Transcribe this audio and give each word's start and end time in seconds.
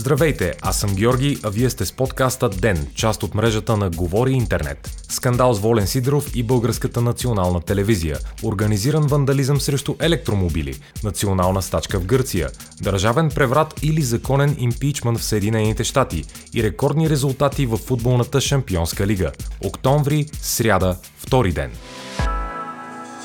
Здравейте, 0.00 0.54
аз 0.62 0.80
съм 0.80 0.94
Георги, 0.94 1.38
а 1.42 1.50
вие 1.50 1.70
сте 1.70 1.86
с 1.86 1.92
подкаста 1.92 2.48
ДЕН, 2.48 2.86
част 2.94 3.22
от 3.22 3.34
мрежата 3.34 3.76
на 3.76 3.90
Говори 3.90 4.32
Интернет. 4.32 5.04
Скандал 5.08 5.54
с 5.54 5.60
Волен 5.60 5.86
Сидоров 5.86 6.36
и 6.36 6.42
Българската 6.42 7.00
национална 7.00 7.60
телевизия. 7.60 8.18
Организиран 8.42 9.06
вандализъм 9.06 9.60
срещу 9.60 9.94
електромобили. 10.00 10.80
Национална 11.04 11.62
стачка 11.62 12.00
в 12.00 12.06
Гърция. 12.06 12.50
Държавен 12.82 13.28
преврат 13.28 13.74
или 13.82 14.02
законен 14.02 14.56
импичмент 14.58 15.18
в 15.18 15.24
Съединените 15.24 15.84
щати. 15.84 16.24
И 16.54 16.62
рекордни 16.62 17.10
резултати 17.10 17.66
в 17.66 17.76
футболната 17.76 18.40
шампионска 18.40 19.06
лига. 19.06 19.32
Октомври, 19.64 20.26
сряда, 20.42 20.96
втори 21.18 21.52
ден. 21.52 21.70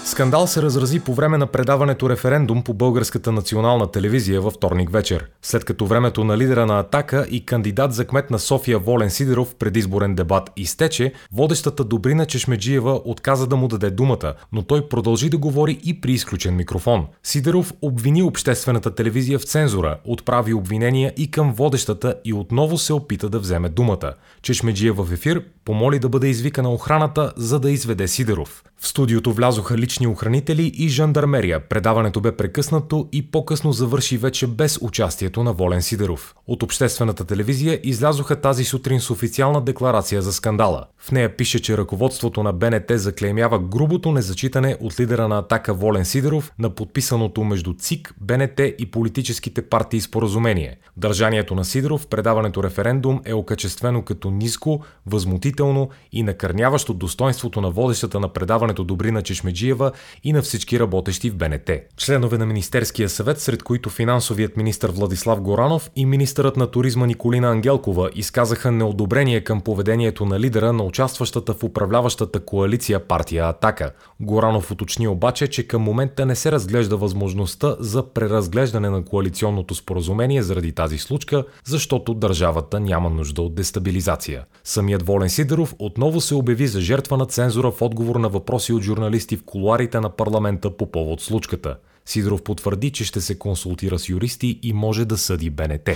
Скандал 0.06 0.48
се 0.48 0.62
разрази 0.62 1.00
по 1.00 1.14
време 1.14 1.38
на 1.38 1.48
предаването 1.48 2.10
референдум 2.10 2.64
по 2.64 2.74
Българската 2.74 3.32
национална 3.32 3.92
телевизия 3.92 4.42
във 4.42 4.54
вторник 4.54 4.92
вечер, 4.92 5.30
след 5.42 5.66
като 5.66 5.86
времето 5.86 6.24
на 6.24 6.38
лидера 6.38 6.66
на 6.66 6.80
Атака 6.80 7.28
и 7.30 7.46
кандидат 7.46 7.94
за 7.94 8.06
кмет 8.06 8.32
на 8.32 8.40
София 8.40 8.80
Волен 8.80 9.10
Сидеров 9.10 9.56
предизборен 9.56 10.16
дебат 10.16 10.52
изтече, 10.58 11.14
водещата 11.34 11.84
Добрина 11.84 12.26
Чешмеджиева 12.26 13.02
отказа 13.06 13.48
да 13.48 13.56
му 13.56 13.68
даде 13.68 13.90
думата, 13.90 14.34
но 14.52 14.64
той 14.64 14.90
продължи 14.90 15.30
да 15.30 15.38
говори 15.38 15.80
и 15.84 16.02
при 16.02 16.12
изключен 16.12 16.56
микрофон. 16.56 17.06
Сидеров 17.24 17.74
обвини 17.82 18.24
обществената 18.24 18.96
телевизия 18.96 19.40
в 19.40 19.44
цензура, 19.44 19.98
отправи 20.06 20.54
обвинения 20.54 21.14
и 21.18 21.32
към 21.32 21.54
водещата 21.54 22.16
и 22.26 22.34
отново 22.34 22.78
се 22.78 22.94
опита 22.94 23.30
да 23.30 23.40
вземе 23.40 23.70
думата. 23.70 24.14
Чешмеджиева 24.42 25.06
в 25.06 25.12
ефир 25.12 25.44
помоли 25.66 26.00
да 26.00 26.10
бъде 26.10 26.28
извикана 26.28 26.74
охраната, 26.74 27.34
за 27.38 27.60
да 27.60 27.72
изведе 27.72 28.08
Сидеров. 28.08 28.64
В 28.78 28.88
студиото 28.88 29.34
влязоха 29.34 29.78
лични 29.78 29.95
охранители 30.04 30.72
и 30.76 30.90
жандармерия. 30.90 31.60
Предаването 31.60 32.22
бе 32.22 32.32
прекъснато 32.38 33.08
и 33.12 33.32
по-късно 33.32 33.72
завърши 33.72 34.18
вече 34.18 34.48
без 34.48 34.80
участието 34.82 35.44
на 35.44 35.54
Волен 35.54 35.82
Сидеров. 35.82 36.36
От 36.48 36.64
обществената 36.64 37.26
телевизия 37.26 37.80
излязоха 37.84 38.42
тази 38.42 38.64
сутрин 38.64 39.00
с 39.00 39.10
официална 39.10 39.62
декларация 39.62 40.22
за 40.22 40.34
скандала. 40.34 40.86
В 40.98 41.12
нея 41.12 41.38
пише, 41.38 41.62
че 41.62 41.78
ръководството 41.78 42.44
на 42.44 42.54
БНТ 42.54 42.92
заклеймява 42.92 43.60
грубото 43.60 44.12
незачитане 44.12 44.78
от 44.82 45.00
лидера 45.00 45.28
на 45.28 45.40
атака 45.40 45.74
Волен 45.74 46.06
Сидеров 46.06 46.52
на 46.60 46.70
подписаното 46.70 47.44
между 47.44 47.74
ЦИК, 47.74 48.14
БНТ 48.22 48.60
и 48.80 48.92
политическите 48.92 49.62
партии 49.62 50.02
споразумение. 50.02 50.78
Държанието 50.98 51.56
на 51.56 51.66
Сидеров 51.66 52.02
в 52.02 52.08
предаването 52.08 52.64
референдум 52.64 53.22
е 53.26 53.34
окачествено 53.34 54.02
като 54.02 54.32
ниско, 54.32 54.84
възмутително 55.06 55.90
и 56.12 56.24
накърняващо 56.24 56.94
достоинството 56.94 57.62
на 57.62 57.72
водещата 57.72 58.20
на 58.20 58.30
предаването 58.30 58.84
Добрина 58.84 59.22
Чешмеджиева 59.22 59.85
и 60.24 60.34
на 60.34 60.42
всички 60.42 60.80
работещи 60.80 61.30
в 61.30 61.36
БНТ. 61.36 61.70
Членове 61.98 62.38
на 62.38 62.46
Министерския 62.46 63.10
съвет, 63.10 63.40
сред 63.40 63.64
които 63.64 63.90
финансовият 63.90 64.58
министр 64.58 64.92
Владислав 64.92 65.42
Горанов 65.42 65.92
и 65.96 66.06
министърът 66.06 66.58
на 66.58 66.68
туризма 66.68 67.06
Николина 67.06 67.52
Ангелкова 67.52 68.10
изказаха 68.16 68.72
неодобрение 68.72 69.42
към 69.42 69.62
поведението 69.62 70.26
на 70.26 70.40
лидера 70.40 70.74
на 70.74 70.84
участващата 70.84 71.54
в 71.54 71.64
управляващата 71.64 72.40
коалиция 72.40 73.08
партия 73.08 73.48
Атака. 73.48 73.92
Горанов 74.20 74.72
уточни 74.72 75.08
обаче, 75.08 75.48
че 75.48 75.68
към 75.68 75.82
момента 75.82 76.26
не 76.26 76.36
се 76.36 76.52
разглежда 76.52 76.98
възможността 76.98 77.76
за 77.80 78.04
преразглеждане 78.14 78.90
на 78.90 79.06
коалиционното 79.06 79.76
споразумение 79.76 80.44
заради 80.44 80.72
тази 80.72 80.98
случка, 80.98 81.46
защото 81.66 82.14
държавата 82.14 82.80
няма 82.80 83.10
нужда 83.10 83.42
от 83.42 83.56
дестабилизация. 83.56 84.46
Самият 84.64 85.06
Волен 85.06 85.30
Сидеров 85.30 85.76
отново 85.80 86.22
се 86.22 86.36
обяви 86.36 86.68
за 86.68 86.82
жертва 86.82 87.18
на 87.18 87.26
цензура 87.26 87.72
в 87.72 87.82
отговор 87.82 88.16
на 88.16 88.30
въпроси 88.30 88.74
от 88.74 88.84
журналисти 88.84 89.38
в 89.38 89.44
колуарите 89.76 90.00
на 90.00 90.10
парламента 90.10 90.78
по 90.78 90.92
повод 90.92 91.22
случката. 91.22 91.78
Сидоров 92.06 92.44
потвърди, 92.44 92.92
че 92.92 93.04
ще 93.04 93.22
се 93.22 93.40
консултира 93.40 94.00
с 94.00 94.10
юристи 94.10 94.60
и 94.64 94.74
може 94.74 95.06
да 95.06 95.18
съди 95.18 95.50
БНТ. 95.50 95.90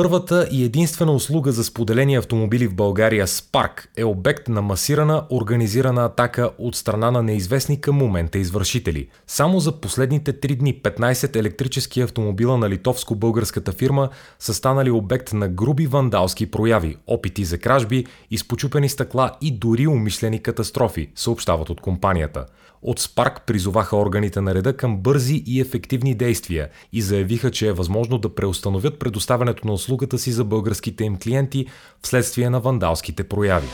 Първата 0.00 0.48
и 0.50 0.64
единствена 0.64 1.12
услуга 1.12 1.52
за 1.52 1.64
споделени 1.64 2.14
автомобили 2.14 2.66
в 2.66 2.74
България 2.74 3.26
Spark 3.26 3.86
е 3.96 4.04
обект 4.04 4.48
на 4.48 4.62
масирана 4.62 5.26
организирана 5.30 6.04
атака 6.04 6.50
от 6.58 6.76
страна 6.76 7.10
на 7.10 7.22
неизвестни 7.22 7.80
към 7.80 7.96
момента 7.96 8.38
извършители. 8.38 9.08
Само 9.26 9.60
за 9.60 9.80
последните 9.80 10.32
три 10.32 10.56
дни 10.56 10.82
15 10.82 11.36
електрически 11.36 12.00
автомобила 12.00 12.58
на 12.58 12.68
литовско-българската 12.70 13.72
фирма 13.72 14.08
са 14.38 14.54
станали 14.54 14.90
обект 14.90 15.32
на 15.32 15.48
груби 15.48 15.86
вандалски 15.86 16.50
прояви, 16.50 16.96
опити 17.06 17.44
за 17.44 17.58
кражби, 17.58 18.06
изпочупени 18.30 18.88
стъкла 18.88 19.30
и 19.40 19.50
дори 19.50 19.86
умишлени 19.86 20.42
катастрофи, 20.42 21.10
съобщават 21.14 21.70
от 21.70 21.80
компанията. 21.80 22.46
От 22.82 22.98
Спарк 22.98 23.42
призоваха 23.46 23.96
органите 23.96 24.40
на 24.40 24.54
реда 24.54 24.76
към 24.76 24.98
бързи 24.98 25.42
и 25.46 25.60
ефективни 25.60 26.14
действия 26.14 26.68
и 26.92 27.02
заявиха, 27.02 27.50
че 27.50 27.68
е 27.68 27.72
възможно 27.72 28.18
да 28.18 28.34
преустановят 28.34 28.98
предоставянето 28.98 29.66
на 29.66 29.72
услугата 29.90 30.18
си 30.18 30.32
за 30.32 30.44
българските 30.44 31.04
им 31.04 31.16
клиенти 31.16 31.66
вследствие 32.02 32.50
на 32.50 32.60
вандалските 32.60 33.24
прояви. 33.24 33.66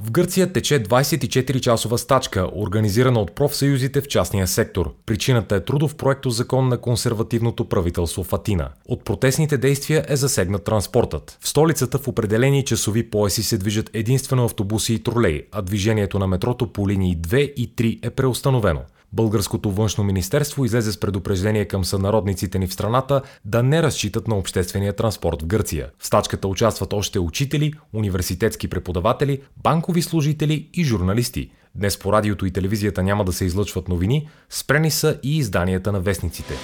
В 0.00 0.10
Гърция 0.10 0.52
тече 0.52 0.82
24-часова 0.82 1.96
стачка, 1.96 2.48
организирана 2.54 3.20
от 3.20 3.32
профсъюзите 3.32 4.00
в 4.00 4.08
частния 4.08 4.46
сектор. 4.46 4.94
Причината 5.06 5.56
е 5.56 5.64
трудов 5.64 5.94
проекто 5.94 6.30
закон 6.30 6.68
на 6.68 6.78
консервативното 6.78 7.68
правителство 7.68 8.24
в 8.24 8.32
Атина. 8.32 8.68
От 8.88 9.04
протестните 9.04 9.58
действия 9.58 10.04
е 10.08 10.16
засегнат 10.16 10.64
транспортът. 10.64 11.38
В 11.40 11.48
столицата 11.48 11.98
в 11.98 12.08
определени 12.08 12.64
часови 12.64 13.10
пояси 13.10 13.42
се 13.42 13.58
движат 13.58 13.90
единствено 13.92 14.44
автобуси 14.44 14.94
и 14.94 15.02
тролей, 15.02 15.42
а 15.52 15.62
движението 15.62 16.18
на 16.18 16.26
метрото 16.26 16.72
по 16.72 16.88
линии 16.88 17.16
2 17.16 17.36
и 17.36 17.74
3 17.74 18.06
е 18.06 18.10
преустановено. 18.10 18.80
Българското 19.12 19.70
външно 19.70 20.04
министерство 20.04 20.64
излезе 20.64 20.92
с 20.92 21.00
предупреждение 21.00 21.64
към 21.64 21.84
сънародниците 21.84 22.58
ни 22.58 22.66
в 22.66 22.72
страната 22.72 23.22
да 23.44 23.62
не 23.62 23.82
разчитат 23.82 24.28
на 24.28 24.36
обществения 24.36 24.92
транспорт 24.92 25.42
в 25.42 25.46
Гърция. 25.46 25.90
В 25.98 26.06
стачката 26.06 26.48
участват 26.48 26.92
още 26.92 27.18
учители, 27.18 27.72
университетски 27.92 28.68
преподаватели, 28.68 29.42
банкови 29.62 30.02
служители 30.02 30.68
и 30.74 30.84
журналисти. 30.84 31.50
Днес 31.74 31.98
по 31.98 32.12
радиото 32.12 32.46
и 32.46 32.50
телевизията 32.50 33.02
няма 33.02 33.24
да 33.24 33.32
се 33.32 33.44
излъчват 33.44 33.88
новини, 33.88 34.28
спрени 34.50 34.90
са 34.90 35.18
и 35.22 35.38
изданията 35.38 35.92
на 35.92 36.00
вестниците. 36.00 36.54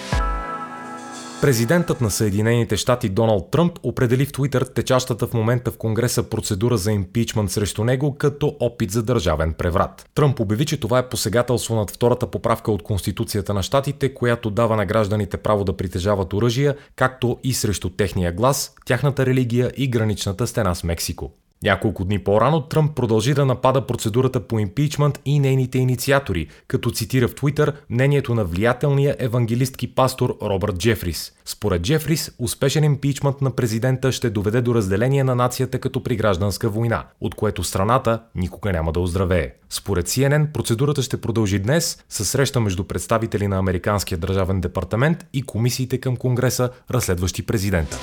Президентът 1.40 2.00
на 2.00 2.10
Съединените 2.10 2.76
щати 2.76 3.08
Доналд 3.08 3.50
Тръмп 3.50 3.78
определи 3.82 4.26
в 4.26 4.32
Твитър 4.32 4.62
течащата 4.64 5.26
в 5.26 5.34
момента 5.34 5.70
в 5.70 5.78
Конгреса 5.78 6.22
процедура 6.22 6.76
за 6.78 6.92
импичмент 6.92 7.50
срещу 7.50 7.84
него 7.84 8.14
като 8.18 8.56
опит 8.60 8.90
за 8.90 9.02
държавен 9.02 9.54
преврат. 9.54 10.08
Тръмп 10.14 10.40
обяви, 10.40 10.66
че 10.66 10.80
това 10.80 10.98
е 10.98 11.08
посегателство 11.08 11.74
над 11.74 11.90
втората 11.90 12.30
поправка 12.30 12.72
от 12.72 12.82
Конституцията 12.82 13.54
на 13.54 13.62
щатите, 13.62 14.14
която 14.14 14.50
дава 14.50 14.76
на 14.76 14.86
гражданите 14.86 15.36
право 15.36 15.64
да 15.64 15.76
притежават 15.76 16.32
оръжия, 16.32 16.76
както 16.96 17.38
и 17.44 17.54
срещу 17.54 17.90
техния 17.90 18.32
глас, 18.32 18.74
тяхната 18.86 19.26
религия 19.26 19.72
и 19.76 19.90
граничната 19.90 20.46
стена 20.46 20.74
с 20.74 20.84
Мексико. 20.84 21.32
Няколко 21.62 22.04
дни 22.04 22.18
по-рано 22.18 22.60
Тръмп 22.60 22.94
продължи 22.94 23.34
да 23.34 23.46
напада 23.46 23.86
процедурата 23.86 24.40
по 24.40 24.58
импичмент 24.58 25.20
и 25.24 25.40
нейните 25.40 25.78
инициатори, 25.78 26.46
като 26.68 26.90
цитира 26.90 27.28
в 27.28 27.34
Твитър 27.34 27.72
мнението 27.90 28.34
на 28.34 28.44
влиятелния 28.44 29.16
евангелистки 29.18 29.94
пастор 29.94 30.36
Робърт 30.42 30.78
Джефрис. 30.78 31.32
Според 31.44 31.82
Джефрис, 31.82 32.30
успешен 32.38 32.84
импичмент 32.84 33.40
на 33.40 33.50
президента 33.50 34.12
ще 34.12 34.30
доведе 34.30 34.60
до 34.60 34.74
разделение 34.74 35.24
на 35.24 35.34
нацията 35.34 35.78
като 35.78 36.02
при 36.02 36.16
гражданска 36.16 36.68
война, 36.68 37.04
от 37.20 37.34
което 37.34 37.64
страната 37.64 38.22
никога 38.34 38.72
няма 38.72 38.92
да 38.92 39.00
оздравее. 39.00 39.52
Според 39.70 40.08
CNN, 40.08 40.52
процедурата 40.52 41.02
ще 41.02 41.20
продължи 41.20 41.58
днес 41.58 42.04
със 42.08 42.30
среща 42.30 42.60
между 42.60 42.84
представители 42.84 43.48
на 43.48 43.58
Американския 43.58 44.18
държавен 44.18 44.60
департамент 44.60 45.26
и 45.32 45.42
комисиите 45.42 45.98
към 45.98 46.16
Конгреса, 46.16 46.70
разследващи 46.90 47.46
президента. 47.46 47.98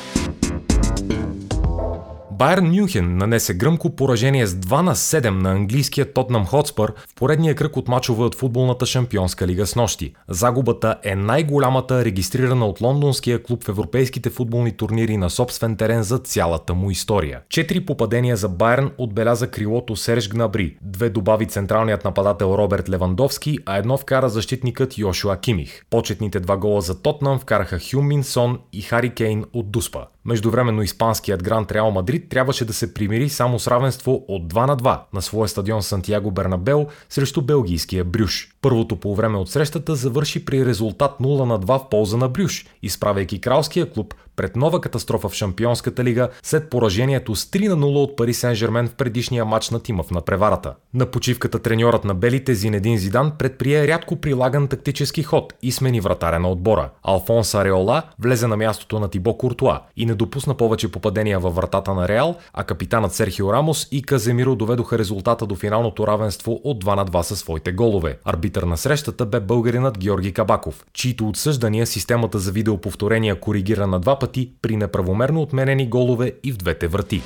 Байерн 2.37 2.65
Мюнхен 2.65 3.17
нанесе 3.17 3.53
гръмко 3.53 3.95
поражение 3.95 4.47
с 4.47 4.53
2 4.53 4.81
на 4.81 4.95
7 4.95 5.29
на 5.29 5.51
английския 5.51 6.13
Тотнам 6.13 6.45
Хотспър 6.45 6.93
в 7.07 7.15
поредния 7.15 7.55
кръг 7.55 7.77
от 7.77 7.87
мачове 7.87 8.23
от 8.23 8.35
футболната 8.35 8.85
шампионска 8.85 9.47
лига 9.47 9.65
с 9.65 9.75
нощи. 9.75 10.13
Загубата 10.27 10.97
е 11.03 11.15
най-голямата 11.15 12.05
регистрирана 12.05 12.65
от 12.65 12.81
лондонския 12.81 13.43
клуб 13.43 13.63
в 13.63 13.69
европейските 13.69 14.29
футболни 14.29 14.71
турнири 14.71 15.17
на 15.17 15.29
собствен 15.29 15.77
терен 15.77 16.03
за 16.03 16.17
цялата 16.17 16.73
му 16.73 16.91
история. 16.91 17.41
Четири 17.49 17.85
попадения 17.85 18.37
за 18.37 18.49
Байерн 18.49 18.91
отбеляза 18.97 19.47
крилото 19.47 19.95
Серж 19.95 20.29
Гнабри, 20.29 20.77
две 20.81 21.09
добави 21.09 21.45
централният 21.45 22.05
нападател 22.05 22.55
Роберт 22.57 22.89
Левандовски, 22.89 23.59
а 23.65 23.77
едно 23.77 23.97
вкара 23.97 24.29
защитникът 24.29 24.97
Йошуа 24.97 25.37
Кимих. 25.37 25.85
Почетните 25.89 26.39
два 26.39 26.57
гола 26.57 26.81
за 26.81 27.01
Тотнам 27.01 27.39
вкараха 27.39 27.79
Хюмин 27.91 28.23
Сон 28.23 28.59
и 28.73 28.81
Хари 28.81 29.09
Кейн 29.09 29.45
от 29.53 29.71
Дуспа. 29.71 30.05
Междувременно 30.25 30.81
испанският 30.81 31.43
Гранд 31.43 31.71
Реал 31.71 31.91
Мадрид 31.91 32.29
трябваше 32.29 32.65
да 32.65 32.73
се 32.73 32.93
примири 32.93 33.29
само 33.29 33.59
с 33.59 33.67
равенство 33.67 34.25
от 34.27 34.53
2 34.53 34.67
на 34.67 34.77
2 34.77 34.99
на 35.13 35.21
своя 35.21 35.47
стадион 35.47 35.83
Сантьяго 35.83 36.31
Бернабел 36.31 36.87
срещу 37.09 37.41
белгийския 37.41 38.03
Брюш. 38.03 38.49
Първото 38.61 38.95
по 38.95 39.15
време 39.15 39.37
от 39.37 39.49
срещата 39.49 39.95
завърши 39.95 40.45
при 40.45 40.65
резултат 40.65 41.11
0 41.21 41.45
на 41.45 41.59
2 41.59 41.85
в 41.85 41.89
полза 41.89 42.17
на 42.17 42.29
Брюш, 42.29 42.65
изправяйки 42.81 43.41
кралския 43.41 43.91
клуб 43.91 44.13
пред 44.35 44.55
нова 44.55 44.81
катастрофа 44.81 45.29
в 45.29 45.33
Шампионската 45.33 46.03
лига 46.03 46.29
след 46.43 46.69
поражението 46.69 47.35
с 47.35 47.45
3 47.45 47.67
на 47.67 47.75
0 47.75 48.03
от 48.03 48.15
Пари 48.15 48.33
Сен-Жермен 48.33 48.87
в 48.87 48.95
предишния 48.95 49.45
матч 49.45 49.69
на 49.69 49.79
тима 49.79 50.03
в 50.03 50.11
надпреварата. 50.11 50.75
На 50.93 51.05
почивката 51.05 51.59
треньорът 51.59 52.05
на 52.05 52.13
белите 52.13 52.55
Зинедин 52.55 52.97
Зидан 52.97 53.31
предприе 53.39 53.87
рядко 53.87 54.15
прилаган 54.15 54.67
тактически 54.67 55.23
ход 55.23 55.53
и 55.61 55.71
смени 55.71 56.01
вратаря 56.01 56.39
на 56.39 56.49
отбора. 56.49 56.89
Алфонс 57.03 57.55
Ареола 57.55 58.03
влезе 58.19 58.47
на 58.47 58.57
мястото 58.57 58.99
на 58.99 59.07
Тибо 59.07 59.37
Куртуа 59.37 59.81
и 59.97 60.05
не 60.15 60.17
допусна 60.17 60.53
повече 60.53 60.91
попадения 60.91 61.39
във 61.39 61.55
вратата 61.55 61.93
на 61.93 62.07
Реал, 62.07 62.35
а 62.53 62.63
капитанът 62.63 63.13
Серхио 63.13 63.53
Рамос 63.53 63.87
и 63.91 64.01
Каземиро 64.01 64.55
доведоха 64.55 64.97
резултата 64.97 65.45
до 65.45 65.55
финалното 65.55 66.07
равенство 66.07 66.61
от 66.63 66.85
2 66.85 66.95
на 66.95 67.05
2 67.05 67.21
със 67.21 67.39
своите 67.39 67.71
голове. 67.71 68.17
Арбитър 68.25 68.63
на 68.63 68.77
срещата 68.77 69.25
бе 69.25 69.39
българинът 69.39 69.97
Георги 69.97 70.33
Кабаков, 70.33 70.85
чието 70.93 71.27
отсъждания 71.27 71.87
системата 71.87 72.39
за 72.39 72.51
видеоповторения 72.51 73.39
коригира 73.39 73.87
на 73.87 73.99
два 73.99 74.19
пъти 74.19 74.51
при 74.61 74.75
неправомерно 74.75 75.41
отменени 75.41 75.89
голове 75.89 76.31
и 76.43 76.51
в 76.51 76.57
двете 76.57 76.87
врати. 76.87 77.21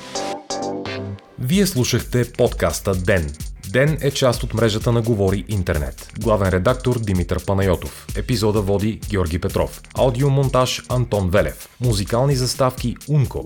Вие 1.38 1.66
слушахте 1.66 2.32
подкаста 2.32 2.94
Ден. 2.94 3.49
Ден 3.72 3.98
е 4.00 4.10
част 4.10 4.42
от 4.42 4.54
мрежата 4.54 4.92
на 4.92 5.02
Говори 5.02 5.44
Интернет. 5.48 6.12
Главен 6.20 6.48
редактор 6.48 7.00
Димитър 7.00 7.44
Панайотов. 7.44 8.06
Епизода 8.16 8.60
води 8.60 9.00
Георги 9.10 9.38
Петров. 9.38 9.82
Аудиомонтаж 9.98 10.82
Антон 10.88 11.30
Велев. 11.30 11.68
Музикални 11.80 12.36
заставки 12.36 12.96
Унко. 13.08 13.44